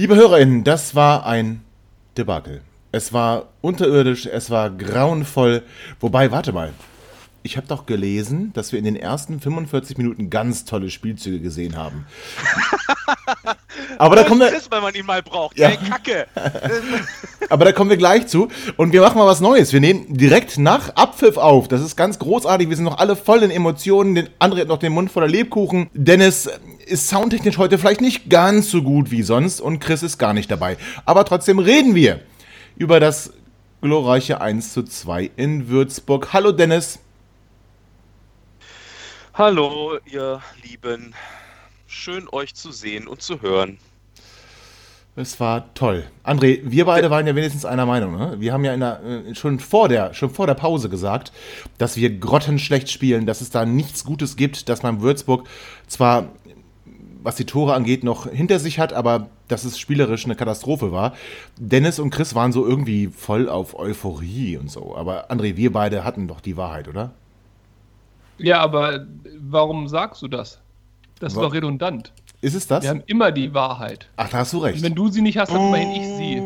[0.00, 1.60] Liebe HörerInnen, das war ein
[2.16, 2.62] Debakel.
[2.90, 5.62] Es war unterirdisch, es war grauenvoll.
[6.00, 6.72] Wobei, warte mal.
[7.42, 11.76] Ich habe doch gelesen, dass wir in den ersten 45 Minuten ganz tolle Spielzüge gesehen
[11.76, 12.06] haben.
[13.98, 14.48] Aber da kommen wir.
[14.48, 15.58] Ist, wenn man ihn mal braucht.
[15.58, 15.68] Ja.
[15.68, 16.26] Ey, Kacke.
[17.50, 18.48] Aber da kommen wir gleich zu.
[18.78, 19.74] Und wir machen mal was Neues.
[19.74, 21.68] Wir nehmen direkt nach Abpfiff auf.
[21.68, 22.70] Das ist ganz großartig.
[22.70, 24.14] Wir sind noch alle voll in Emotionen.
[24.14, 25.90] Den André hat noch den Mund voller Lebkuchen.
[25.92, 26.48] Dennis
[26.90, 29.60] ist soundtechnisch heute vielleicht nicht ganz so gut wie sonst.
[29.60, 30.76] Und Chris ist gar nicht dabei.
[31.04, 32.20] Aber trotzdem reden wir
[32.76, 33.32] über das
[33.80, 36.32] glorreiche 1 zu 2 in Würzburg.
[36.32, 36.98] Hallo Dennis.
[39.34, 41.14] Hallo, ihr Lieben.
[41.86, 43.78] Schön euch zu sehen und zu hören.
[45.16, 46.04] Es war toll.
[46.24, 48.16] André, wir beide waren ja wenigstens einer Meinung.
[48.16, 48.36] Ne?
[48.38, 51.32] Wir haben ja der, äh, schon, vor der, schon vor der Pause gesagt,
[51.78, 55.48] dass wir grottenschlecht spielen, dass es da nichts Gutes gibt, dass man Würzburg
[55.88, 56.28] zwar,
[57.22, 61.14] was die Tore angeht, noch hinter sich hat, aber dass es spielerisch eine Katastrophe war.
[61.58, 64.96] Dennis und Chris waren so irgendwie voll auf Euphorie und so.
[64.96, 67.12] Aber André, wir beide hatten doch die Wahrheit, oder?
[68.38, 69.06] Ja, aber
[69.38, 70.58] warum sagst du das?
[71.18, 72.12] Das ist doch redundant.
[72.40, 72.82] Ist es das?
[72.82, 74.08] Wir haben immer die Wahrheit.
[74.16, 74.82] Ach, da hast du Und recht.
[74.82, 76.42] wenn du sie nicht hast, dann immerhin ich sie.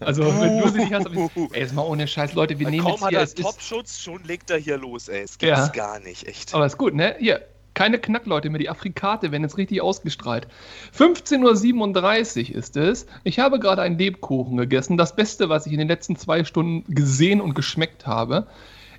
[0.00, 2.64] Also, wenn du sie nicht hast, dann ich, ey, jetzt mal ohne Scheiß, Leute, wir
[2.64, 5.08] Weil nehmen kaum jetzt hat hier, er es ist, Topschutz, schon legt er hier los,
[5.08, 5.20] ey.
[5.24, 5.68] Es gibt's Ja.
[5.68, 6.54] gar nicht, echt.
[6.54, 7.16] aber ist gut, ne?
[7.18, 7.42] Hier,
[7.76, 10.48] keine Knackleute mehr, die Afrikate werden jetzt richtig ausgestrahlt.
[10.96, 13.06] 15.37 Uhr ist es.
[13.22, 14.96] Ich habe gerade einen Lebkuchen gegessen.
[14.96, 18.46] Das Beste, was ich in den letzten zwei Stunden gesehen und geschmeckt habe.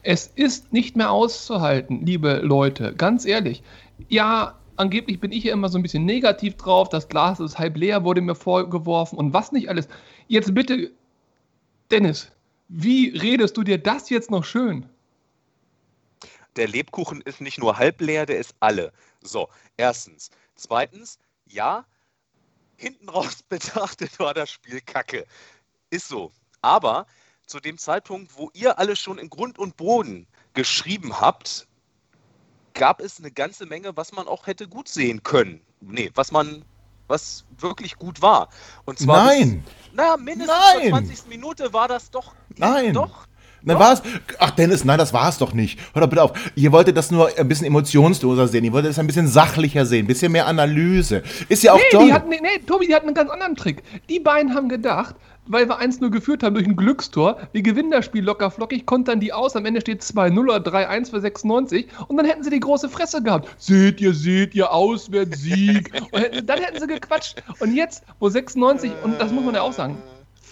[0.03, 2.93] Es ist nicht mehr auszuhalten, liebe Leute.
[2.95, 3.63] Ganz ehrlich.
[4.09, 6.87] Ja, angeblich bin ich ja immer so ein bisschen negativ drauf.
[6.89, 9.89] Das Glas ist halb leer, wurde mir vorgeworfen und was nicht alles.
[10.27, 10.91] Jetzt bitte,
[11.89, 12.31] Dennis,
[12.69, 14.85] wie redest du dir das jetzt noch schön?
[16.57, 18.91] Der Lebkuchen ist nicht nur halb leer, der ist alle.
[19.21, 19.47] So,
[19.77, 20.31] erstens.
[20.55, 21.85] Zweitens, ja,
[22.75, 25.25] hinten raus betrachtet war das Spiel kacke.
[25.89, 26.31] Ist so.
[26.61, 27.05] Aber
[27.45, 31.67] zu dem Zeitpunkt, wo ihr alle schon in Grund und Boden geschrieben habt,
[32.73, 35.61] gab es eine ganze Menge, was man auch hätte gut sehen können.
[35.79, 36.65] Nee, was man,
[37.07, 38.49] was wirklich gut war.
[38.85, 39.63] Und zwar Nein!
[39.63, 40.81] Bis, na, mindestens Nein!
[40.81, 41.27] zur 20.
[41.27, 42.33] Minute war das doch.
[42.57, 42.93] Nein!
[42.93, 43.27] Doch.
[43.67, 44.01] Na war's?
[44.39, 45.77] Ach Dennis, nein, das war's doch nicht.
[45.93, 46.31] Hör doch bitte auf.
[46.55, 48.63] Ihr wolltet das nur ein bisschen emotionsloser sehen.
[48.63, 51.21] Ihr wolltet es ein bisschen sachlicher sehen, ein bisschen mehr Analyse.
[51.49, 52.05] Ist ja auch Nee, toll.
[52.05, 53.83] die hatten, nee, nee, Tobi, die hatten einen ganz anderen Trick.
[54.09, 55.15] Die beiden haben gedacht,
[55.47, 59.19] weil wir 1-0 geführt haben durch ein Glückstor, wir gewinnen das Spiel locker flockig, kontern
[59.19, 62.59] die aus, am Ende steht 2-0 oder 3-1 für 96 und dann hätten sie die
[62.59, 63.47] große Fresse gehabt.
[63.57, 65.91] Seht ihr, seht ihr, Auswärtssieg.
[66.11, 67.41] und dann hätten sie gequatscht.
[67.59, 69.97] Und jetzt, wo 96, und das muss man ja auch sagen,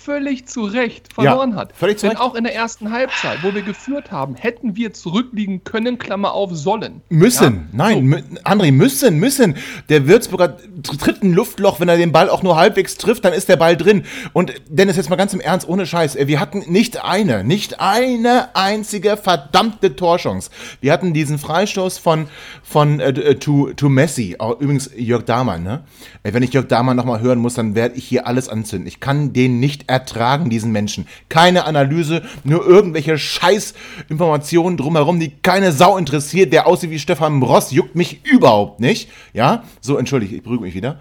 [0.05, 1.73] völlig zu Recht verloren Ja, hat.
[1.75, 2.21] völlig zu Denn Recht.
[2.21, 6.51] auch in der ersten Halbzeit, wo wir geführt haben, hätten wir zurückliegen können, Klammer auf,
[6.55, 7.01] sollen.
[7.09, 7.61] Müssen, Ja?
[7.71, 9.55] nein, mü André, müssen, müssen.
[9.89, 13.33] Der Würzburger tr- tritt ein Luftloch, wenn er den Ball auch nur halbwegs trifft, dann
[13.33, 14.03] ist der Ball drin.
[14.33, 17.79] Und Dennis, jetzt mal ganz im Ernst, ohne Scheiß, äh, wir hatten nicht eine, nicht
[17.79, 20.51] eine einzige verdammte Torchance.
[20.81, 22.27] Wir hatten diesen Freistoß von,
[22.63, 25.83] von äh, äh, to, to Messi, übrigens Jörg Dahmann, ne?
[26.23, 28.87] Äh, Wenn ich Jörg Dahmann nochmal hören muss, dann werde ich hier alles anzünden.
[28.87, 31.07] Ich kann den nicht ertragen, diesen Menschen.
[31.29, 36.51] Keine Analyse, nur irgendwelche Scheißinformationen drumherum, die keine Sau interessiert.
[36.51, 39.09] Der aussieht wie Stefan Bross, juckt mich überhaupt nicht.
[39.33, 40.99] Ja, so, entschuldige, ich beruhige mich wieder.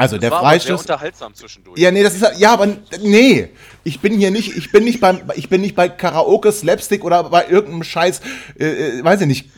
[0.00, 0.80] Also, der war aber sehr Freistoß.
[0.82, 1.76] unterhaltsam zwischendurch.
[1.78, 2.68] Ja, nee, das ist ja, aber
[3.02, 3.48] nee,
[3.82, 7.24] ich bin hier nicht, ich bin nicht beim, ich bin nicht bei Karaoke, Slapstick oder
[7.24, 8.20] bei irgendeinem Scheiß,
[8.60, 8.64] äh,
[9.00, 9.50] äh, weiß ich nicht,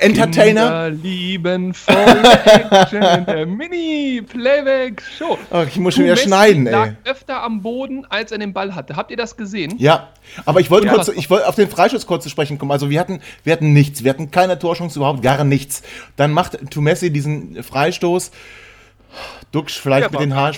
[0.00, 0.62] Entertainer.
[0.62, 5.38] Kinder lieben volle Action in der Mini-Playback-Show.
[5.50, 7.10] Ach, ich muss schon wieder schneiden, lag ey.
[7.10, 8.96] öfter am Boden, als er den Ball hatte.
[8.96, 9.74] Habt ihr das gesehen?
[9.78, 10.10] Ja,
[10.44, 12.70] aber ich wollte Ja, kurz, das- ich wollte auf den Freistoß kurz zu sprechen kommen.
[12.70, 15.82] Also wir hatten, wir hatten nichts, wir hatten keine Torchance, überhaupt gar nichts.
[16.16, 18.30] Dann macht Tumessi diesen Freistoß.
[19.52, 20.56] Duxch vielleicht Der mit den Haaren.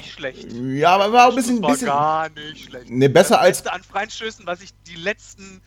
[0.77, 1.87] Ja, aber war ein bisschen, war bisschen.
[1.89, 2.87] gar nicht schlecht.
[2.89, 5.61] Nee, besser das als- Beste an Freistößen, was ich die letzten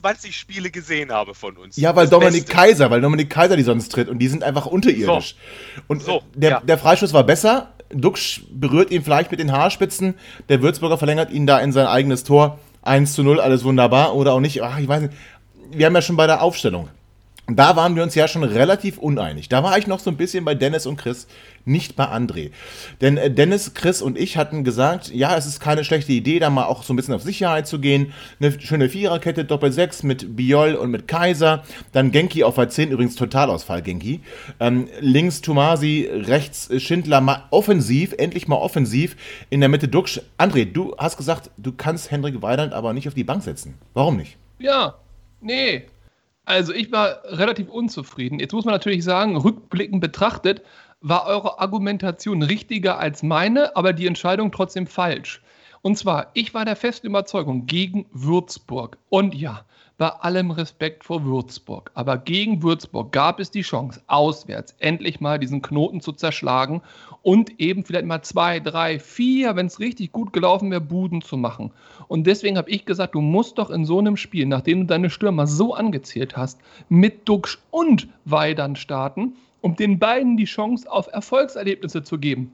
[0.00, 1.76] 20 Spiele gesehen habe von uns.
[1.76, 2.52] Ja, weil Das Dominik Beste.
[2.54, 5.36] Kaiser, weil Dominik Kaiser die sonst tritt und die sind einfach unterirdisch.
[5.86, 6.60] Und So, der, ja.
[6.60, 7.72] der Freistoß war besser.
[7.90, 10.14] Duxch berührt ihn vielleicht mit den Haarspitzen.
[10.48, 12.58] Der Würzburger verlängert ihn da in sein eigenes Tor.
[12.82, 14.14] 1 zu 0, alles wunderbar.
[14.14, 14.62] Oder auch nicht.
[14.62, 15.14] Ach, ich weiß nicht.
[15.70, 16.88] Wir haben ja schon bei der Aufstellung
[17.46, 19.50] da waren wir uns ja schon relativ uneinig.
[19.50, 21.26] Da war ich noch so ein bisschen bei Dennis und Chris,
[21.66, 22.52] nicht bei André.
[23.02, 26.48] Denn äh, Dennis, Chris und ich hatten gesagt, ja, es ist keine schlechte Idee, da
[26.48, 28.14] mal auch so ein bisschen auf Sicherheit zu gehen.
[28.40, 31.64] Eine schöne Viererkette, Doppel-6 mit Biol und mit Kaiser.
[31.92, 34.20] Dann Genki auf A10, übrigens Totalausfall Genki.
[34.58, 39.16] Ähm, links Tomasi, rechts Schindler, mal offensiv, endlich mal offensiv.
[39.50, 40.22] In der Mitte Duxch.
[40.38, 43.74] André, du hast gesagt, du kannst Hendrik Weidand aber nicht auf die Bank setzen.
[43.92, 44.38] Warum nicht?
[44.58, 44.94] Ja,
[45.42, 45.84] nee,
[46.44, 48.38] also ich war relativ unzufrieden.
[48.38, 50.62] Jetzt muss man natürlich sagen, rückblickend betrachtet,
[51.00, 55.42] war eure Argumentation richtiger als meine, aber die Entscheidung trotzdem falsch.
[55.82, 58.96] Und zwar, ich war der festen Überzeugung gegen Würzburg.
[59.10, 61.90] Und ja, bei allem Respekt vor Würzburg.
[61.94, 66.82] Aber gegen Würzburg gab es die Chance, auswärts endlich mal diesen Knoten zu zerschlagen
[67.22, 71.36] und eben vielleicht mal zwei, drei, vier, wenn es richtig gut gelaufen wäre, Buden zu
[71.36, 71.70] machen.
[72.08, 75.10] Und deswegen habe ich gesagt, du musst doch in so einem Spiel, nachdem du deine
[75.10, 81.06] Stürmer so angezählt hast, mit Duxch und Weidern starten, um den beiden die Chance auf
[81.12, 82.52] Erfolgserlebnisse zu geben.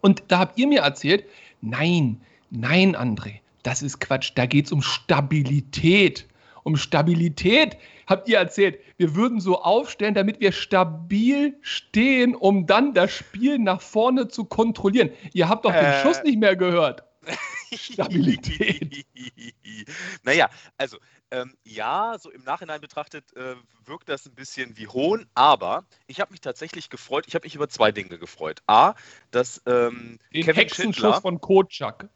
[0.00, 1.24] Und da habt ihr mir erzählt,
[1.60, 6.26] nein, nein, André, das ist Quatsch, da geht es um Stabilität
[6.62, 7.76] um Stabilität
[8.06, 13.58] habt ihr erzählt, wir würden so aufstellen, damit wir stabil stehen, um dann das Spiel
[13.58, 15.10] nach vorne zu kontrollieren.
[15.32, 17.04] Ihr habt doch äh, den Schuss nicht mehr gehört.
[17.72, 19.06] Stabilität.
[20.24, 20.98] naja, also
[21.30, 23.54] ähm, ja, so im Nachhinein betrachtet äh,
[23.84, 27.24] wirkt das ein bisschen wie Hohn, aber ich habe mich tatsächlich gefreut.
[27.28, 28.62] Ich habe mich über zwei Dinge gefreut.
[28.66, 28.94] A,
[29.30, 32.08] dass ähm, den Kevin Hexenschuss Schindler, von Kotschak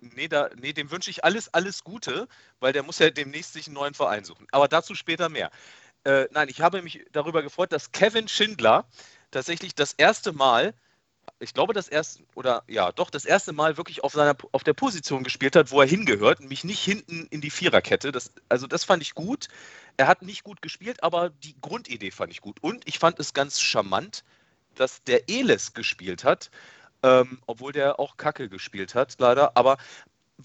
[0.00, 2.28] nee, da, nee, dem wünsche ich alles, alles Gute,
[2.60, 4.46] weil der muss ja demnächst sich einen neuen Verein suchen.
[4.52, 5.50] Aber dazu später mehr.
[6.04, 8.86] Äh, nein, ich habe mich darüber gefreut, dass Kevin Schindler
[9.30, 10.74] tatsächlich das erste Mal,
[11.38, 14.72] ich glaube das erste, oder ja, doch das erste Mal wirklich auf, seiner, auf der
[14.72, 18.12] Position gespielt hat, wo er hingehört, nämlich nicht hinten in die Viererkette.
[18.12, 19.48] Das, also das fand ich gut.
[19.96, 22.62] Er hat nicht gut gespielt, aber die Grundidee fand ich gut.
[22.62, 24.24] Und ich fand es ganz charmant,
[24.74, 26.50] dass der Eles gespielt hat
[27.02, 29.56] ähm, obwohl der auch Kacke gespielt hat, leider.
[29.56, 29.76] Aber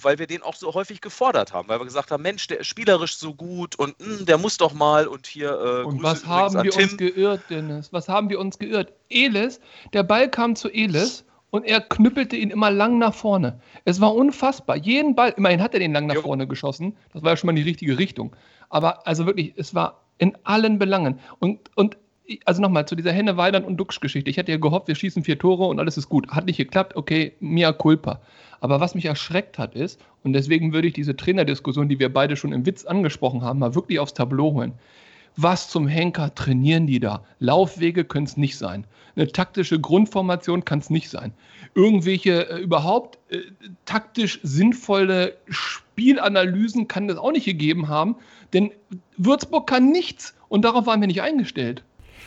[0.01, 2.67] weil wir den auch so häufig gefordert haben, weil wir gesagt haben, Mensch, der ist
[2.67, 5.51] spielerisch so gut und mh, hm, der muss doch mal und hier.
[5.51, 6.83] Äh, und was haben wir Tim.
[6.83, 7.93] uns geirrt, Dennis?
[7.93, 8.91] Was haben wir uns geirrt?
[9.09, 9.59] Elis,
[9.93, 13.59] der Ball kam zu Elis und er knüppelte ihn immer lang nach vorne.
[13.85, 14.75] Es war unfassbar.
[14.75, 16.21] Jeden Ball, immerhin hat er den lang nach jo.
[16.21, 16.97] vorne geschossen.
[17.13, 18.35] Das war ja schon mal in die richtige Richtung.
[18.69, 21.19] Aber also wirklich, es war in allen Belangen.
[21.39, 21.97] Und, und
[22.45, 24.29] also nochmal zu dieser Henne Weidern und Duxch-Geschichte.
[24.29, 26.27] Ich hätte ja gehofft, wir schießen vier Tore und alles ist gut.
[26.29, 28.21] Hat nicht geklappt, okay, mia culpa.
[28.59, 32.35] Aber was mich erschreckt hat ist, und deswegen würde ich diese Trainerdiskussion, die wir beide
[32.35, 34.73] schon im Witz angesprochen haben, mal wirklich aufs Tableau holen.
[35.37, 37.23] Was zum Henker trainieren die da?
[37.39, 38.87] Laufwege können es nicht sein.
[39.15, 41.33] Eine taktische Grundformation kann es nicht sein.
[41.73, 43.39] Irgendwelche äh, überhaupt äh,
[43.85, 48.15] taktisch sinnvolle Spielanalysen kann es auch nicht gegeben haben,
[48.53, 48.71] denn
[49.17, 51.83] Würzburg kann nichts und darauf waren wir nicht eingestellt.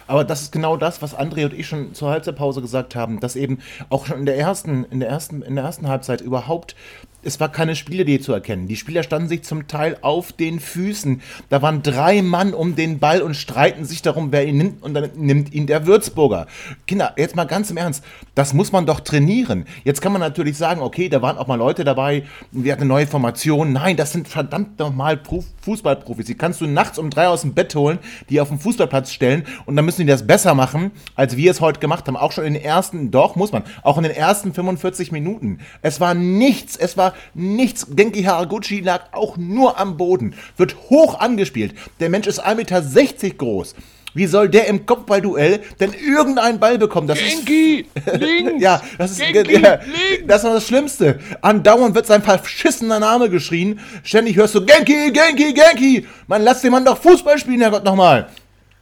[0.09, 3.37] Aber das ist genau das, was André und ich schon zur Halbzeitpause gesagt haben, dass
[3.37, 3.59] eben
[3.91, 6.75] auch schon in der ersten, in der ersten, in der ersten Halbzeit überhaupt
[7.23, 8.69] es war keine Spielidee zu erkennen.
[8.69, 11.21] Die Spieler standen sich zum Teil auf den Füßen.
[11.49, 14.95] Da waren drei Mann um den Ball und streiten sich darum, wer ihn nimmt und
[14.95, 16.47] dann nimmt ihn der Würzburger.
[16.87, 18.05] Kinder, jetzt mal ganz im Ernst,
[18.37, 19.67] das muss man doch trainieren.
[19.83, 22.89] Jetzt kann man natürlich sagen, okay, da waren auch mal Leute dabei, wir hatten eine
[22.89, 23.73] neue Formation.
[23.73, 25.21] Nein, das sind verdammt nochmal
[25.63, 26.27] Fußballprofis.
[26.27, 27.99] Die kannst du nachts um drei aus dem Bett holen,
[28.31, 31.61] die auf dem Fußballplatz stellen und dann müssen die das besser machen, als wir es
[31.61, 32.17] heute gemacht haben.
[32.17, 35.61] Auch schon in den ersten, doch, muss man, auch in den ersten 45 Minuten.
[35.83, 37.87] Es war nichts, es war nichts.
[37.91, 40.35] Genki Haraguchi lag auch nur am Boden.
[40.57, 41.75] Wird hoch angespielt.
[42.01, 43.75] Der Mensch ist 1,60 Meter groß.
[44.15, 47.07] Wie soll der im Kopfballduell denn irgendeinen Ball bekommen?
[47.07, 49.79] Das Genki, ist, links, ja, das ist Genki, ja,
[50.27, 51.21] das ist das Schlimmste.
[51.43, 53.81] Andauernd wird sein verschissener Name geschrien.
[54.03, 56.07] Ständig hörst du Genki, Genki, Genki.
[56.27, 58.29] Man lass den Mann doch Fußball spielen, Herrgott nochmal.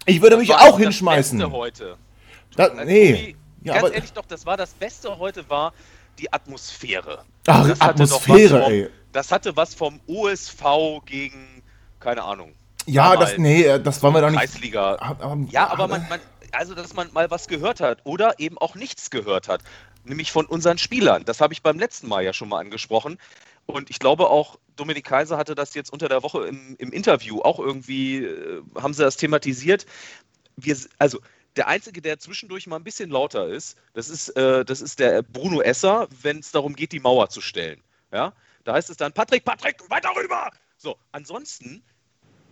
[0.07, 1.39] Ich würde mich auch hinschmeißen.
[1.39, 1.97] Das Beste heute.
[2.57, 3.37] Das, nee.
[3.63, 5.73] Ja, ganz ehrlich doch, das war das Beste heute war,
[6.19, 7.25] die Atmosphäre.
[7.47, 8.91] Ach, das Atmosphäre, vom, ey.
[9.13, 10.63] Das hatte was vom OSV
[11.05, 11.63] gegen,
[12.01, 12.53] keine Ahnung.
[12.87, 14.39] Ja, das, nee, äh, das wollen wir doch nicht.
[14.39, 15.17] Kreisliga.
[15.51, 16.21] Ja, aber man, man,
[16.53, 19.63] also, dass man mal was gehört hat oder eben auch nichts gehört hat.
[20.05, 21.25] Nämlich von unseren Spielern.
[21.25, 23.19] Das habe ich beim letzten Mal ja schon mal angesprochen.
[23.67, 27.41] Und ich glaube auch, Dominik Kaiser hatte das jetzt unter der Woche im, im Interview
[27.41, 29.87] auch irgendwie, äh, haben sie das thematisiert.
[30.57, 31.21] Wir, also,
[31.57, 35.23] der Einzige, der zwischendurch mal ein bisschen lauter ist, das ist, äh, das ist der
[35.23, 37.81] Bruno Esser, wenn es darum geht, die Mauer zu stellen.
[38.13, 38.33] Ja?
[38.65, 40.51] Da heißt es dann, Patrick, Patrick, weiter rüber!
[40.77, 41.83] So, ansonsten,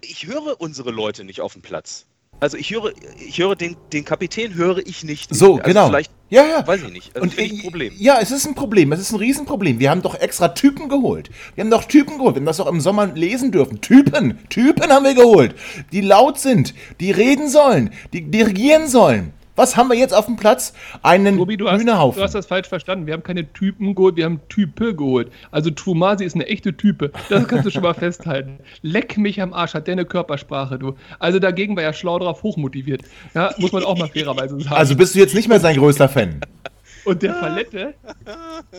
[0.01, 2.07] ich höre unsere Leute nicht auf dem Platz.
[2.41, 5.35] Also ich höre, ich höre den, den Kapitän höre ich nicht.
[5.35, 5.87] So, also genau.
[5.89, 6.67] Vielleicht Ja, ja.
[6.67, 7.15] Weiß ich nicht.
[7.15, 7.93] Also Und ich ein Problem.
[7.99, 8.93] Ja, es ist ein Problem.
[8.93, 9.79] Es ist ein Riesenproblem.
[9.79, 11.31] Wir haben doch extra Typen geholt.
[11.55, 12.35] Wir haben doch Typen geholt.
[12.35, 13.81] Wir haben das doch im Sommer lesen dürfen.
[13.81, 14.39] Typen.
[14.49, 15.55] Typen haben wir geholt.
[15.93, 19.33] Die laut sind, die reden sollen, die dirigieren sollen.
[19.57, 20.73] Was haben wir jetzt auf dem Platz?
[21.03, 23.07] Einen Robi, du hast, du hast das falsch verstanden.
[23.07, 25.31] Wir haben keine Typen geholt, wir haben Type geholt.
[25.53, 27.13] Also Trumasi ist eine echte Type.
[27.29, 28.59] Das kannst du schon mal festhalten.
[28.83, 30.97] Leck mich am Arsch, hat der eine Körpersprache, du.
[31.21, 33.03] Also dagegen war er schlau drauf, hochmotiviert.
[33.35, 34.75] Ja, muss man auch mal fairerweise sagen.
[34.75, 36.41] also bist du jetzt nicht mehr sein größter Fan.
[37.05, 37.95] Und der Verlette,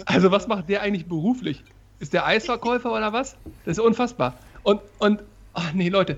[0.05, 1.63] also was macht der eigentlich beruflich?
[1.99, 3.37] Ist der Eisverkäufer oder was?
[3.65, 4.33] Das ist unfassbar.
[4.63, 5.21] Und, und,
[5.53, 6.17] ach nee, Leute.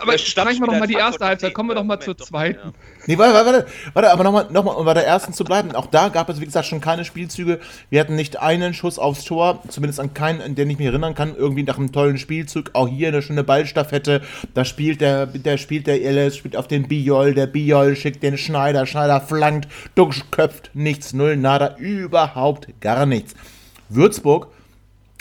[0.00, 2.58] Aber streichen wir doch mal die erste Halbzeit, kommen wir doch mal Moment, zur zweiten.
[2.58, 2.72] ja.
[3.06, 5.74] Nee, warte, warte, warte, warte aber nochmal, noch mal, um bei der ersten zu bleiben.
[5.74, 7.60] Auch da gab es, wie gesagt, schon keine Spielzüge.
[7.90, 11.14] Wir hatten nicht einen Schuss aufs Tor, zumindest an keinen, an den ich mich erinnern
[11.14, 11.34] kann.
[11.36, 12.70] Irgendwie nach einem tollen Spielzug.
[12.74, 14.22] Auch hier eine schöne Ballstaffette.
[14.54, 17.34] Da spielt der, der spielt der Ellis, spielt auf den Biol.
[17.34, 18.86] Der Biol schickt den Schneider.
[18.86, 20.70] Schneider flankt, Duxch köpft.
[20.74, 23.34] Nichts, null, nada, überhaupt gar nichts.
[23.88, 24.48] Würzburg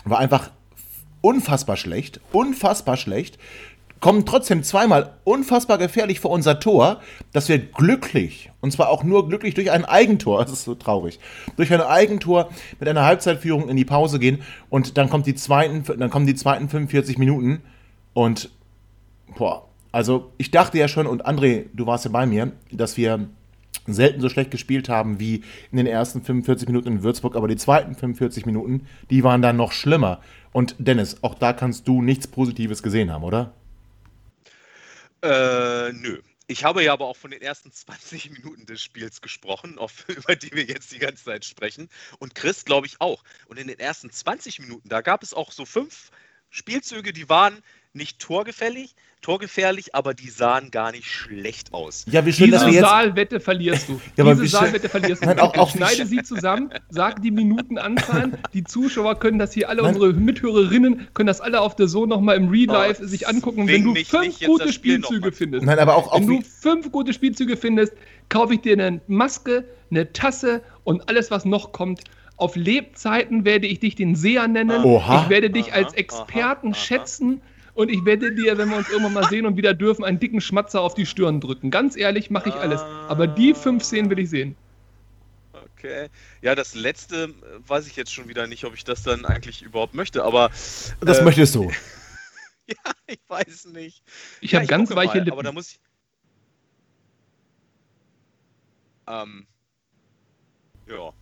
[0.05, 0.49] war einfach
[1.21, 3.37] unfassbar schlecht, unfassbar schlecht,
[4.01, 6.99] kommen trotzdem zweimal unfassbar gefährlich vor unser Tor,
[7.31, 11.19] dass wir glücklich, und zwar auch nur glücklich durch ein Eigentor, das ist so traurig,
[11.55, 14.39] durch ein Eigentor mit einer Halbzeitführung in die Pause gehen
[14.69, 17.61] und dann kommt die zweiten, dann kommen die zweiten 45 Minuten
[18.13, 18.49] und
[19.37, 23.27] boah, also ich dachte ja schon, und André, du warst ja bei mir, dass wir
[23.87, 27.55] selten so schlecht gespielt haben wie in den ersten 45 Minuten in Würzburg, aber die
[27.55, 30.19] zweiten 45 Minuten, die waren dann noch schlimmer.
[30.51, 33.53] Und Dennis, auch da kannst du nichts Positives gesehen haben, oder?
[35.23, 36.21] Äh, nö.
[36.47, 40.35] Ich habe ja aber auch von den ersten 20 Minuten des Spiels gesprochen, auf, über
[40.35, 41.89] die wir jetzt die ganze Zeit sprechen.
[42.19, 43.23] Und Chris, glaube ich, auch.
[43.47, 46.11] Und in den ersten 20 Minuten, da gab es auch so fünf
[46.49, 47.63] Spielzüge, die waren
[47.93, 52.05] nicht torgefällig, torgefährlich, aber die sahen gar nicht schlecht aus.
[52.09, 52.89] Ja, wie schön, dass wir Diese jetzt.
[52.89, 53.99] Saalwette verlierst du.
[54.15, 55.27] Ja, Diese Saalwette verlierst du.
[55.27, 58.37] Nein, auch- auch Schneide sie zusammen, sag die Minutenanzahlen.
[58.53, 59.95] Die Zuschauer können das hier alle, Nein.
[59.95, 63.67] unsere Mithörerinnen können das alle auf der Sohn nochmal im Real Life Oh, sich angucken.
[63.67, 67.57] Wenn du fünf gute Spielzüge findest, Nein, aber auch, auch wenn du fünf gute Spielzüge
[67.57, 67.93] findest,
[68.29, 72.01] kaufe ich dir eine Maske, eine Tasse und alles, was noch kommt.
[72.37, 74.83] Auf Lebzeiten werde ich dich den Seher nennen.
[74.83, 75.23] Oha.
[75.23, 76.75] Ich werde dich Aha, als aha, Experten aha.
[76.75, 77.41] schätzen.
[77.73, 80.41] Und ich werde dir, wenn wir uns irgendwann mal sehen und wieder dürfen, einen dicken
[80.41, 81.71] Schmatzer auf die Stirn drücken.
[81.71, 82.81] Ganz ehrlich, mache ich alles.
[82.81, 84.55] Aber die fünf Szenen will ich sehen.
[85.53, 86.09] Okay.
[86.41, 87.29] Ja, das letzte äh,
[87.67, 90.49] weiß ich jetzt schon wieder nicht, ob ich das dann eigentlich überhaupt möchte, aber
[90.99, 91.71] das äh, möchtest du.
[92.67, 92.75] ja,
[93.07, 94.03] ich weiß nicht.
[94.41, 95.31] Ich Ja, habe ganz weiche mal, Lippen.
[95.31, 95.79] Aber da muss ich.
[99.07, 99.47] Ähm.
[100.87, 101.13] Ja.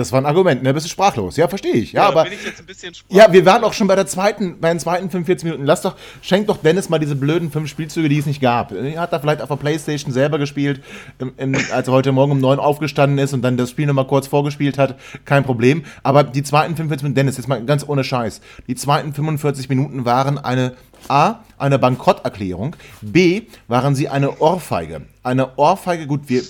[0.00, 0.72] Das war ein Argument, ne?
[0.72, 1.36] Bist du sprachlos.
[1.36, 1.92] Ja, verstehe ich.
[1.92, 2.24] Ja, da aber.
[2.24, 4.80] bin ich jetzt ein bisschen Ja, wir waren auch schon bei der zweiten, bei den
[4.80, 5.66] zweiten 45 Minuten.
[5.66, 8.72] Lass doch, schenk doch Dennis mal diese blöden fünf Spielzüge, die es nicht gab.
[8.72, 10.82] Er hat da vielleicht auf der Playstation selber gespielt,
[11.18, 14.06] im, im, als er heute Morgen um neun aufgestanden ist und dann das Spiel nochmal
[14.06, 14.98] kurz vorgespielt hat.
[15.26, 15.84] Kein Problem.
[16.02, 18.40] Aber die zweiten 45 Minuten, Dennis, jetzt mal ganz ohne Scheiß.
[18.68, 20.72] Die zweiten 45 Minuten waren eine
[21.08, 22.74] A, eine Bankrotterklärung.
[23.02, 25.02] B, waren sie eine Ohrfeige.
[25.22, 26.42] Eine Ohrfeige, gut, wir,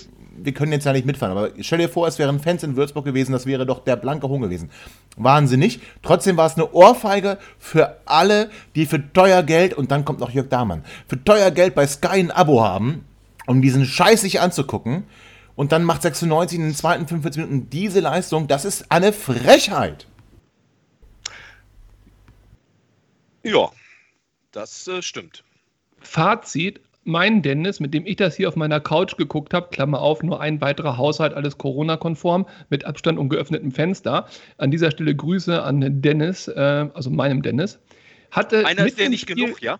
[0.43, 3.05] wir können jetzt ja nicht mitfahren, aber stell dir vor, es wären Fans in Würzburg
[3.05, 4.69] gewesen, das wäre doch der blanke Hohn gewesen.
[5.17, 5.79] Wahnsinnig.
[6.01, 10.31] Trotzdem war es eine Ohrfeige für alle, die für teuer Geld, und dann kommt noch
[10.31, 13.05] Jörg Dahmann, für teuer Geld bei Sky ein Abo haben,
[13.47, 15.03] um diesen Scheiß sich anzugucken.
[15.55, 18.47] Und dann macht 96 in den zweiten 45 Minuten diese Leistung.
[18.47, 20.07] Das ist eine Frechheit.
[23.43, 23.69] Ja,
[24.51, 25.43] das äh, stimmt.
[25.99, 30.21] Fazit, mein Dennis, mit dem ich das hier auf meiner Couch geguckt habe, Klammer auf,
[30.23, 34.27] nur ein weiterer Haushalt, alles Corona-konform, mit Abstand und geöffnetem Fenster.
[34.57, 37.79] An dieser Stelle Grüße an Dennis, äh, also meinem Dennis.
[38.29, 39.77] Hatte Einer ist im nicht Spiel- genug, ja?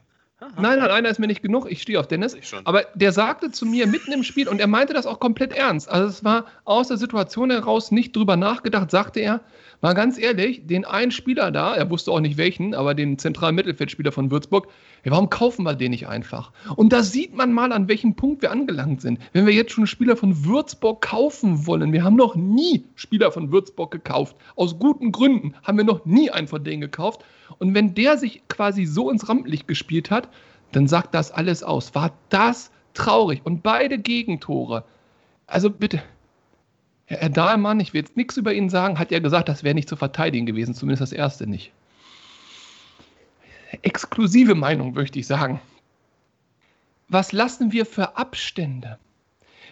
[0.59, 1.67] Nein, nein, einer ist mir nicht genug.
[1.69, 2.35] Ich stehe auf Dennis.
[2.63, 5.87] Aber der sagte zu mir mitten im Spiel, und er meinte das auch komplett ernst.
[5.87, 9.41] Also es war aus der Situation heraus nicht drüber nachgedacht, sagte er,
[9.81, 13.55] mal ganz ehrlich, den einen Spieler da, er wusste auch nicht welchen, aber den zentralen
[13.55, 14.67] Mittelfeldspieler von Würzburg,
[15.03, 16.51] ja, warum kaufen wir den nicht einfach?
[16.75, 19.19] Und da sieht man mal, an welchem Punkt wir angelangt sind.
[19.33, 23.51] Wenn wir jetzt schon Spieler von Würzburg kaufen wollen, wir haben noch nie Spieler von
[23.51, 24.35] Würzburg gekauft.
[24.55, 27.25] Aus guten Gründen haben wir noch nie einen von denen gekauft.
[27.57, 30.29] Und wenn der sich quasi so ins Rampenlicht gespielt hat,
[30.71, 31.95] dann sagt das alles aus.
[31.95, 33.41] War das traurig?
[33.43, 34.83] Und beide Gegentore.
[35.47, 36.01] Also bitte,
[37.19, 39.89] Herr Dahlmann, ich will jetzt nichts über ihn sagen, hat ja gesagt, das wäre nicht
[39.89, 41.73] zu verteidigen gewesen, zumindest das erste nicht.
[43.81, 45.59] Exklusive Meinung, möchte ich sagen.
[47.09, 48.97] Was lassen wir für Abstände?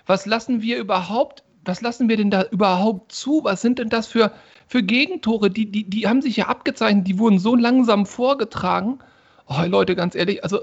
[0.06, 3.42] Was lassen wir überhaupt, was lassen wir denn da überhaupt zu?
[3.44, 4.34] Was sind denn das für,
[4.68, 5.50] für Gegentore?
[5.50, 9.00] Die, die, die haben sich ja abgezeichnet, die wurden so langsam vorgetragen.
[9.48, 10.60] Oh, Leute, ganz ehrlich, also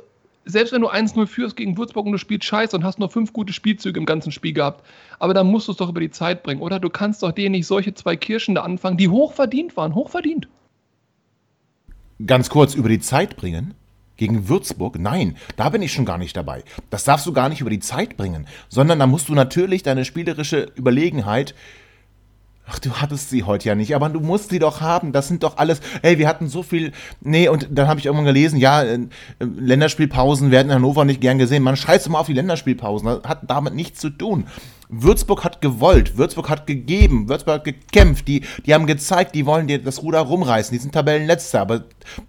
[0.47, 3.33] selbst wenn du 1-0 führst gegen Würzburg und du spielst scheiße und hast nur fünf
[3.33, 4.87] gute Spielzüge im ganzen Spiel gehabt,
[5.19, 6.79] aber dann musst du es doch über die Zeit bringen, oder?
[6.79, 10.49] Du kannst doch denen nicht solche zwei Kirschen da anfangen, die hochverdient waren, hochverdient.
[12.25, 13.75] Ganz kurz über die Zeit bringen.
[14.17, 14.99] Gegen Würzburg?
[14.99, 16.65] Nein, da bin ich schon gar nicht dabei.
[16.89, 20.07] Das darfst du gar nicht über die Zeit bringen, sondern da musst du natürlich deine
[20.07, 21.55] spielerische Überlegenheit
[22.69, 25.13] Ach, du hattest sie heute ja nicht, aber du musst sie doch haben.
[25.13, 25.81] Das sind doch alles.
[26.03, 26.91] Ey, wir hatten so viel.
[27.21, 28.99] Nee, und dann habe ich irgendwann gelesen, ja, äh,
[29.39, 31.63] Länderspielpausen werden in Hannover nicht gern gesehen.
[31.63, 33.07] Man scheißt immer auf die Länderspielpausen.
[33.07, 34.47] Das hat damit nichts zu tun.
[34.89, 38.27] Würzburg hat gewollt, Würzburg hat gegeben, Würzburg hat gekämpft.
[38.27, 40.73] Die, die haben gezeigt, die wollen dir das Ruder rumreißen.
[40.77, 41.85] Die sind Tabellenletzter, aber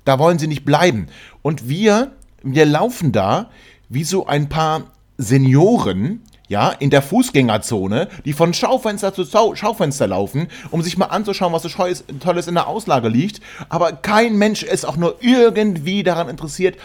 [0.05, 1.07] da wollen sie nicht bleiben.
[1.41, 2.11] Und wir,
[2.43, 3.49] wir laufen da
[3.89, 9.25] wie so ein paar Senioren, ja, in der Fußgängerzone, die von Schaufenster zu
[9.55, 13.41] Schaufenster laufen, um sich mal anzuschauen, was so Tolles in der Auslage liegt.
[13.69, 16.77] Aber kein Mensch ist auch nur irgendwie daran interessiert,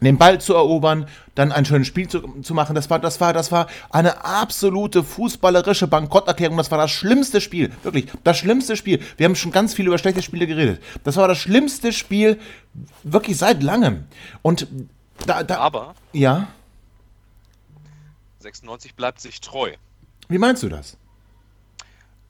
[0.00, 2.74] den Ball zu erobern, dann ein schönes Spiel zu, zu, machen.
[2.74, 6.56] Das war, das war, das war eine absolute fußballerische Bankrotterklärung.
[6.56, 7.72] Das war das schlimmste Spiel.
[7.82, 9.00] Wirklich, das schlimmste Spiel.
[9.16, 10.80] Wir haben schon ganz viel über schlechte Spiele geredet.
[11.04, 12.38] Das war das schlimmste Spiel
[13.02, 14.04] wirklich seit langem.
[14.42, 14.68] Und
[15.26, 15.58] da, da.
[15.58, 15.94] Aber.
[16.12, 16.48] Ja.
[18.48, 19.74] 96 bleibt sich treu.
[20.28, 20.96] Wie meinst du das?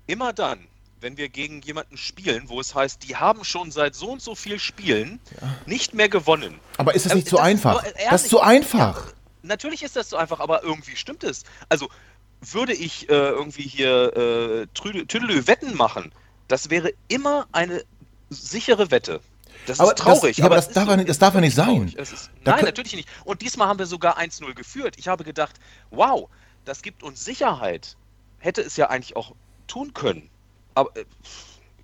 [0.07, 0.67] Immer dann,
[1.01, 4.35] wenn wir gegen jemanden spielen, wo es heißt, die haben schon seit so und so
[4.35, 5.57] viel Spielen ja.
[5.67, 6.59] nicht mehr gewonnen.
[6.77, 7.85] Aber ist das nicht äh, zu so einfach?
[7.85, 9.07] Ehrlich, das ist zu einfach.
[9.07, 11.45] Ja, natürlich ist das so einfach, aber irgendwie stimmt es.
[11.69, 11.89] Also
[12.41, 16.13] würde ich äh, irgendwie hier äh, Tüdelü Wetten machen,
[16.49, 17.85] das wäre immer eine
[18.31, 19.21] sichere Wette.
[19.69, 20.37] Das aber ist traurig.
[20.37, 21.93] Das, aber, aber das, darf, so, nicht, das darf ja nicht sein.
[21.97, 23.09] Ist, nein, natürlich nicht.
[23.25, 24.97] Und diesmal haben wir sogar 1-0 geführt.
[24.99, 25.57] Ich habe gedacht,
[25.91, 26.29] wow,
[26.65, 27.97] das gibt uns Sicherheit.
[28.39, 29.35] Hätte es ja eigentlich auch
[29.67, 30.31] tun können.
[30.75, 31.05] Aber äh,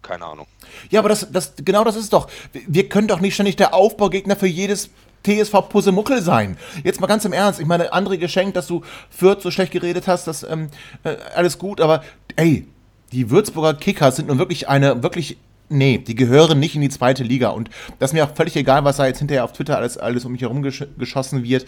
[0.01, 0.47] keine Ahnung.
[0.91, 2.29] Ja, aber das, das, genau das ist doch.
[2.53, 4.89] Wir können doch nicht ständig der Aufbaugegner für jedes
[5.27, 6.57] TSV Pusemuckel sein.
[6.85, 7.61] Jetzt mal ganz im Ernst.
[7.61, 10.71] Ich meine, André geschenkt, dass du Fürth so schlecht geredet hast, das ähm,
[11.03, 12.03] äh, alles gut, aber
[12.37, 12.67] ey,
[13.13, 15.39] die Würzburger Kickers sind nun wirklich eine wirklich
[15.75, 17.49] Nee, die gehören nicht in die zweite Liga.
[17.49, 20.25] Und das ist mir auch völlig egal, was da jetzt hinterher auf Twitter alles, alles
[20.25, 21.67] um mich herum gesch geschossen wird.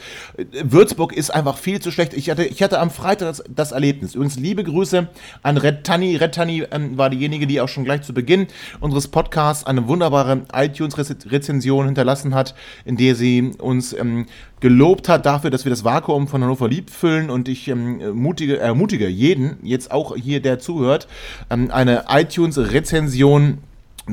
[0.63, 2.15] Würzburg ist einfach viel zu schlecht.
[2.15, 4.15] Ich hatte, ich hatte am Freitag das, das Erlebnis.
[4.15, 5.09] Übrigens, liebe Grüße
[5.43, 6.15] an Red Tanni.
[6.15, 8.47] Red Tanni ähm, war diejenige, die auch schon gleich zu Beginn
[8.79, 12.55] unseres Podcasts eine wunderbare iTunes-Rezension hinterlassen hat,
[12.85, 14.27] in der sie uns ähm,
[14.61, 18.59] gelobt hat dafür, dass wir das Vakuum von Hannover lieb füllen und ich ähm, mutige,
[18.59, 21.09] ermutige jeden, jetzt auch hier, der zuhört,
[21.51, 23.59] ähm, eine iTunes-Rezension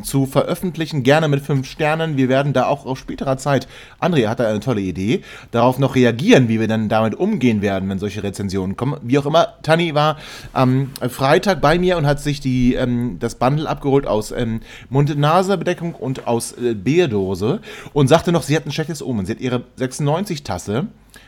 [0.01, 2.17] zu veröffentlichen, gerne mit fünf Sternen.
[2.17, 3.67] Wir werden da auch auf späterer Zeit,
[4.01, 7.87] André hat da eine tolle Idee, darauf noch reagieren, wie wir dann damit umgehen werden,
[7.89, 8.99] wenn solche Rezensionen kommen.
[9.03, 10.17] Wie auch immer, Tani war
[10.51, 15.93] am Freitag bei mir und hat sich die, ähm, das Bundle abgeholt aus ähm, Mund-Nase-Bedeckung
[15.93, 17.61] und aus äh, Bierdose
[17.93, 19.25] und sagte noch, sie hat ein schlechtes Omen.
[19.25, 20.87] Sie hat ihre 96-Tasse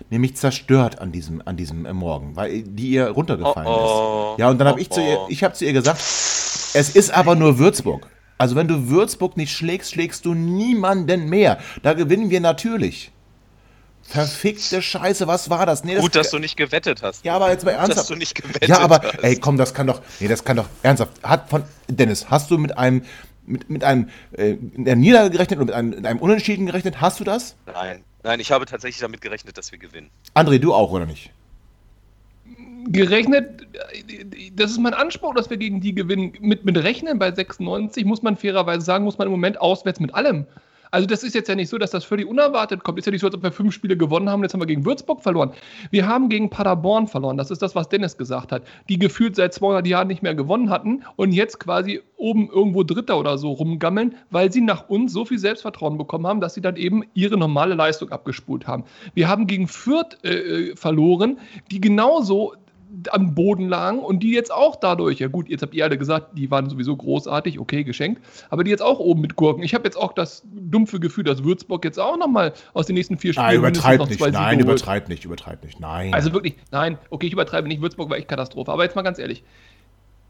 [0.10, 4.34] nämlich zerstört an diesem, an diesem äh, Morgen, weil die ihr runtergefallen oh, oh.
[4.34, 4.40] ist.
[4.40, 7.12] Ja, und dann habe oh, ich zu ihr, ich habe zu ihr gesagt, es ist
[7.12, 8.08] aber nur Würzburg.
[8.38, 11.60] Also wenn du Würzburg nicht schlägst, schlägst du niemanden mehr.
[11.84, 13.12] Da gewinnen wir natürlich.
[14.04, 15.84] Verfickte Scheiße, was war das?
[15.84, 17.26] Nee, das Gut, dass du nicht gewettet hast.
[17.26, 18.02] Ja, aber jetzt mal ernsthaft.
[18.02, 19.24] Dass du nicht gewettet Ja, aber hast.
[19.24, 20.02] ey, komm, das kann doch.
[20.20, 21.24] Nee, das kann doch ernsthaft.
[21.24, 23.04] Hat von Dennis, hast du mit einem
[23.48, 27.02] mit, mit einem äh, der Niederlage gerechnet oder mit einem, mit einem Unentschieden gerechnet?
[27.02, 27.56] Hast du das?
[27.66, 28.04] Nein.
[28.24, 30.10] Nein, ich habe tatsächlich damit gerechnet, dass wir gewinnen.
[30.34, 31.32] André, du auch oder nicht?
[32.92, 33.68] Gerechnet,
[34.56, 36.34] das ist mein Anspruch, dass wir gegen die gewinnen.
[36.40, 40.14] Mit, mit Rechnen bei 96 muss man fairerweise sagen, muss man im Moment auswärts mit
[40.14, 40.46] allem.
[40.92, 42.98] Also das ist jetzt ja nicht so, dass das völlig unerwartet kommt.
[42.98, 44.86] Ist ja nicht so, als ob wir fünf Spiele gewonnen haben, jetzt haben wir gegen
[44.86, 45.52] Würzburg verloren.
[45.92, 47.36] Wir haben gegen Paderborn verloren.
[47.36, 48.64] Das ist das, was Dennis gesagt hat.
[48.88, 53.20] Die gefühlt seit 200 Jahren nicht mehr gewonnen hatten und jetzt quasi oben irgendwo Dritter
[53.20, 56.78] oder so rumgammeln, weil sie nach uns so viel Selbstvertrauen bekommen haben, dass sie dann
[56.78, 58.86] eben ihre normale Leistung abgespult haben.
[59.16, 61.40] Wir haben gegen Fürth äh, äh verloren,
[61.72, 62.54] die genauso
[63.14, 66.38] am Boden lagen und die jetzt auch dadurch, ja gut, jetzt habt ihr alle gesagt,
[66.38, 69.64] die waren sowieso großartig, okay, geschenkt, aber die jetzt auch oben mit Gurken.
[69.64, 73.18] Ich habe jetzt auch das dumpfe Gefühl, dass Würzburg jetzt auch nochmal aus den nächsten
[73.18, 76.14] vier Spielen nein, übertreibt nicht, nein, übertreibt nicht, übertreibt nicht, nein.
[76.14, 79.20] Also wirklich, nein, okay, ich übertreibe nicht, Würzburg war echt Katastrophe, aber jetzt mal ganz
[79.20, 79.44] ehrlich,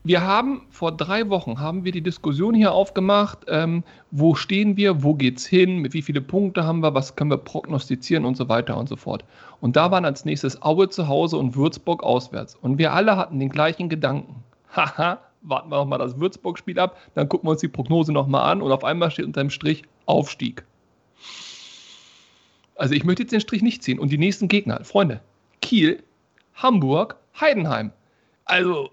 [0.06, 5.02] wir haben vor drei Wochen haben wir die Diskussion hier aufgemacht, ähm, wo stehen wir,
[5.04, 8.48] wo geht's hin, mit wie viele Punkte haben wir, was können wir prognostizieren und so
[8.48, 9.26] weiter und so fort.
[9.62, 12.56] Und da waren als nächstes Aue zu Hause und Würzburg auswärts.
[12.56, 14.44] Und wir alle hatten den gleichen Gedanken.
[14.76, 18.62] Haha, warten wir nochmal das Würzburg-Spiel ab, dann gucken wir uns die Prognose nochmal an
[18.62, 20.64] und auf einmal steht unter dem Strich Aufstieg.
[22.76, 23.98] Also ich möchte jetzt den Strich nicht ziehen.
[23.98, 25.22] Und die nächsten Gegner, Freunde,
[25.64, 26.04] Kiel,
[26.54, 27.92] Hamburg, Heidenheim.
[28.44, 28.92] Also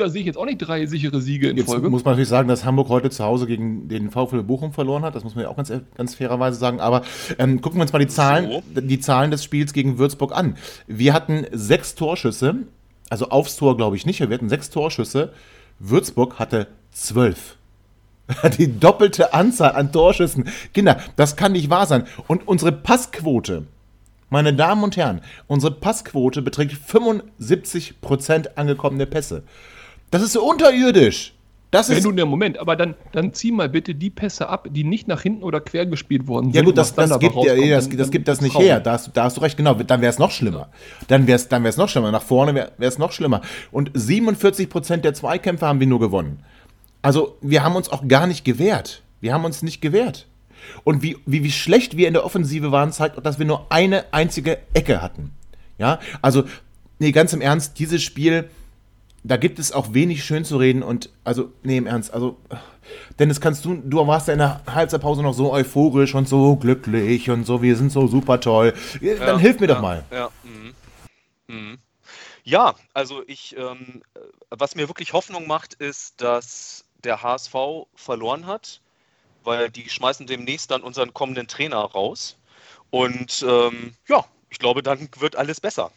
[0.00, 1.90] da sehe ich jetzt auch nicht drei sichere Siege in Jetzt Folge.
[1.90, 5.14] muss man natürlich sagen, dass Hamburg heute zu Hause gegen den VfL Bochum verloren hat.
[5.14, 6.80] Das muss man ja auch ganz, ganz fairerweise sagen.
[6.80, 7.02] Aber
[7.38, 10.56] ähm, gucken wir uns mal die Zahlen, die Zahlen des Spiels gegen Würzburg an.
[10.86, 12.56] Wir hatten sechs Torschüsse,
[13.08, 15.32] also aufs Tor glaube ich nicht, wir hatten sechs Torschüsse.
[15.78, 17.56] Würzburg hatte zwölf.
[18.58, 20.44] Die doppelte Anzahl an Torschüssen.
[20.72, 22.04] Kinder, das kann nicht wahr sein.
[22.28, 23.64] Und unsere Passquote,
[24.28, 29.42] meine Damen und Herren, unsere Passquote beträgt 75% angekommene Pässe.
[30.10, 31.34] Das ist so unterirdisch.
[31.70, 32.04] Das Wenn ist.
[32.04, 35.22] du, ne, Moment, aber dann, dann zieh mal bitte die Pässe ab, die nicht nach
[35.22, 36.56] hinten oder quer gespielt worden sind.
[36.56, 38.80] Ja gut, das, das, gibt, ja, das, dann- das gibt das nicht her.
[38.80, 39.74] Da hast, du- da hast du recht, genau.
[39.74, 40.68] Dann wäre es noch schlimmer.
[41.06, 42.10] Dann wäre es dann wär's noch schlimmer.
[42.10, 43.40] Nach vorne wäre es noch schlimmer.
[43.70, 46.40] Und 47% der Zweikämpfe haben wir nur gewonnen.
[47.02, 49.02] Also wir haben uns auch gar nicht gewehrt.
[49.20, 50.26] Wir haben uns nicht gewehrt.
[50.82, 53.66] Und wie, wie, wie schlecht wir in der Offensive waren, zeigt auch, dass wir nur
[53.70, 55.30] eine einzige Ecke hatten.
[55.78, 56.42] Ja, also,
[56.98, 58.50] nee, ganz im Ernst, dieses Spiel,
[59.22, 62.38] da gibt es auch wenig schön zu reden und, also, nee, im Ernst, also,
[63.18, 67.30] Dennis, kannst du, du warst ja in der Halbzeitpause noch so euphorisch und so glücklich
[67.30, 68.74] und so, wir sind so super toll.
[69.00, 70.04] Dann Ja, hilf mir ja, doch mal.
[70.10, 70.74] Ja, mhm.
[71.48, 71.78] Mhm.
[72.44, 74.02] ja also ich, ähm,
[74.50, 77.54] was mir wirklich Hoffnung macht, ist, dass der HSV
[77.94, 78.80] verloren hat,
[79.44, 82.36] weil die schmeißen demnächst dann unseren kommenden Trainer raus.
[82.90, 85.92] Und ähm, ja, ich glaube, dann wird alles besser.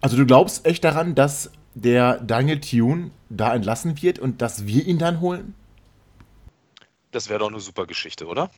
[0.00, 4.86] Also, du glaubst echt daran, dass der Daniel Thune da entlassen wird und dass wir
[4.86, 5.54] ihn dann holen?
[7.12, 8.50] Das wäre doch eine super Geschichte, oder?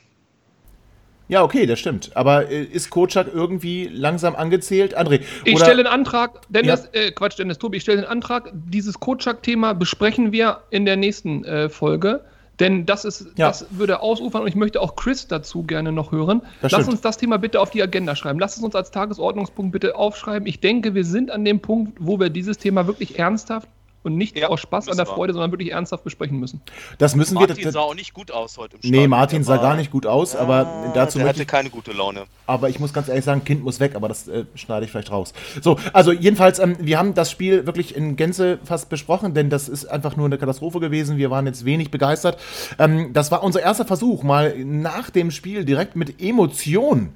[1.26, 2.16] Ja, okay, das stimmt.
[2.16, 4.96] Aber äh, ist Kocak irgendwie langsam angezählt?
[4.98, 7.00] André, Ich stelle einen Antrag, Dennis, Ja.
[7.00, 8.50] äh, Quatsch, Dennis Tobi, ich stelle einen Antrag.
[8.54, 12.24] Dieses Kotschak-Thema besprechen wir in der nächsten äh, Folge.
[12.60, 13.48] Denn das ist, Ja.
[13.48, 16.42] das würde ausufern und ich möchte auch Chris dazu gerne noch hören.
[16.60, 16.94] Das Lass stimmt.
[16.94, 18.38] uns das Thema bitte auf die Agenda schreiben.
[18.40, 20.46] Lass es uns als Tagesordnungspunkt bitte aufschreiben.
[20.48, 23.68] Ich denke, wir sind an dem Punkt, wo wir dieses Thema wirklich ernsthaft
[24.02, 25.06] und nicht Ja, aus Spaß an der.
[25.06, 26.60] Freude, sondern wirklich ernsthaft besprechen müssen.
[26.98, 27.48] das müssen wir.
[27.48, 29.10] Martin sah auch nicht gut aus heute im Nee, Stadion.
[29.10, 32.24] Martin sah gar nicht gut aus, aber Ah, dazu möchte hatte ich, keine gute Laune.
[32.46, 35.10] aber ich muss ganz ehrlich sagen, Kind muss weg, aber das äh, schneide ich vielleicht
[35.10, 35.32] raus.
[35.62, 39.68] So, also jedenfalls, ähm, wir haben das Spiel wirklich in Gänze fast besprochen, denn das
[39.68, 41.16] ist einfach nur eine Katastrophe gewesen.
[41.16, 42.38] Wir waren jetzt wenig begeistert.
[42.78, 47.14] Ähm, das war unser erster Versuch, mal nach dem Spiel direkt mit Emotion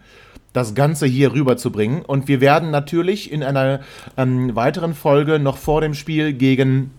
[0.52, 2.02] das Ganze hier rüberzubringen.
[2.02, 3.80] Und wir werden natürlich in einer
[4.16, 6.90] ähm, weiteren Folge noch vor dem Spiel gegen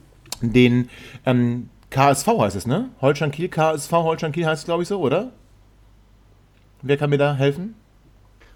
[0.42, 0.90] den
[1.26, 2.90] ähm, KSV heißt es, ne?
[3.02, 5.32] Holstein Kiel, KSV Holstein Kiel heißt es, glaube ich, so, oder?
[6.82, 7.76] Wer kann mir da helfen?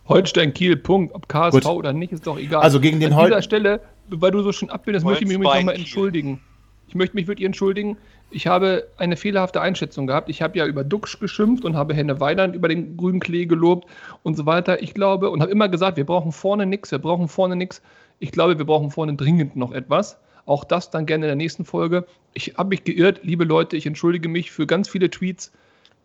[0.08, 1.14] Holstein Kiel, Punkt.
[1.14, 1.66] Ob KSV Gut.
[1.66, 2.62] oder nicht, ist doch egal.
[2.64, 5.38] Also gegen den An Hol- dieser Stelle, weil du so schön abbildest, möchte ich mich
[5.38, 6.42] nochmal entschuldigen.
[6.88, 7.98] Ich möchte mich wirklich entschuldigen.
[8.30, 10.30] Ich habe eine fehlerhafte Einschätzung gehabt.
[10.30, 13.90] Ich habe ja über Duxch geschimpft und habe Henne Weidand über den grünen Klee gelobt
[14.24, 14.82] und so weiter.
[14.82, 17.82] Ich glaube und habe immer gesagt, wir brauchen vorne nichts, wir brauchen vorne nichts.
[18.20, 20.20] Ich glaube, wir brauchen vorne dringend noch etwas.
[20.46, 22.06] Auch das dann gerne in der nächsten Folge.
[22.34, 25.52] Ich habe mich geirrt, liebe Leute, ich entschuldige mich für ganz viele Tweets.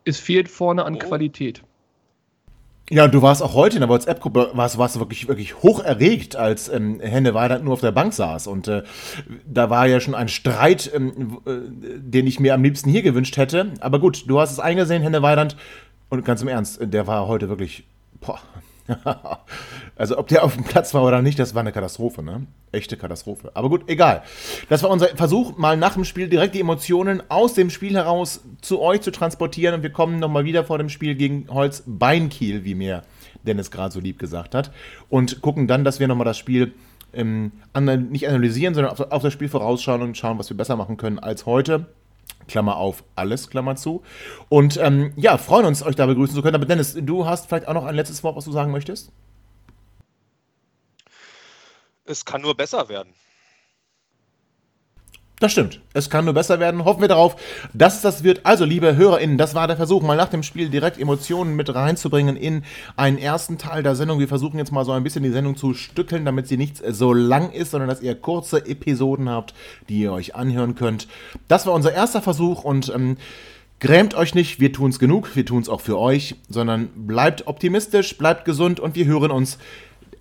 [0.05, 0.99] Es fehlt vorne an Oh.
[0.99, 1.63] Qualität.
[2.90, 6.37] Ja, du warst auch heute in der WhatsApp-Gruppe, warst, warst du wirklich, wirklich hoch erregt,
[6.37, 8.47] als ähm, Henne Weidand nur auf der Bank saß.
[8.49, 8.83] Und äh,
[9.47, 11.53] da war ja schon ein Streit, ähm, äh,
[11.99, 13.73] den ich mir am liebsten hier gewünscht hätte.
[13.81, 15.57] Aber gut, du hast es eingesehen, Henne Weidand.
[16.11, 17.85] Und ganz im Ernst, der war heute wirklich.
[18.21, 18.40] Boah.
[19.97, 22.47] also, ob der auf dem Platz war oder nicht, das war eine Katastrophe, ne?
[22.73, 23.51] Echte Katastrophe.
[23.55, 24.23] Aber gut, egal.
[24.68, 28.40] Das war unser Versuch, mal nach dem Spiel direkt die Emotionen aus dem Spiel heraus
[28.61, 29.75] zu euch zu transportieren.
[29.77, 33.03] Und wir kommen nochmal wieder vor dem Spiel gegen Holz Beinkiel, wie mir
[33.45, 34.73] Dennis gerade so lieb gesagt hat.
[35.09, 36.75] Und gucken dann, dass wir nochmal das Spiel
[37.12, 37.53] ähm,
[38.11, 41.18] nicht analysieren, sondern auf, auf das Spiel vorausschauen und schauen, was wir besser machen können
[41.18, 41.87] als heute.
[42.49, 44.03] Klammer auf, alles, Klammer zu.
[44.49, 46.55] Und ähm, ja, freuen uns, euch da begrüßen zu können.
[46.55, 49.13] Aber Dennis, du hast vielleicht auch noch ein letztes Wort, was du sagen möchtest?
[52.05, 53.15] Es kann nur besser werden.
[55.43, 55.81] Das stimmt.
[55.93, 56.85] Es kann nur besser werden.
[56.85, 57.35] Hoffen wir darauf,
[57.75, 58.47] dass es das wird.
[58.47, 62.37] Also, liebe HörerInnen, das war der Versuch, mal nach dem Spiel direkt Emotionen mit reinzubringen
[62.37, 62.63] in
[62.95, 64.21] einen ersten Teil der Sendung.
[64.21, 67.13] Wir versuchen jetzt mal so ein bisschen die Sendung zu stückeln, damit sie nicht so
[67.13, 69.53] lang ist, sondern dass ihr kurze Episoden habt,
[69.89, 71.09] die ihr euch anhören könnt.
[71.49, 73.17] Das war unser erster Versuch und ähm,
[73.81, 78.45] Grämt euch nicht, wir tun's genug, wir tun's auch für euch, sondern bleibt optimistisch, bleibt
[78.45, 79.59] gesund und wir hören uns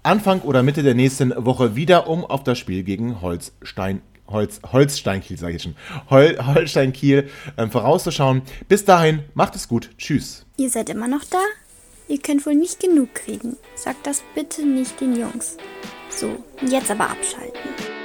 [0.01, 5.37] Anfang oder Mitte der nächsten Woche wieder, um auf das Spiel gegen Holstein, Holz, Holstein-Kiel,
[5.37, 5.75] sage ich schon,
[6.09, 8.41] Hol, Holstein-Kiel ähm, vorauszuschauen.
[8.67, 9.89] Bis dahin, macht es gut.
[9.97, 10.45] Tschüss.
[10.57, 11.39] Ihr seid immer noch da?
[12.07, 13.57] Ihr könnt wohl nicht genug kriegen.
[13.75, 15.57] Sagt das bitte nicht den Jungs.
[16.09, 18.00] So, jetzt aber abschalten.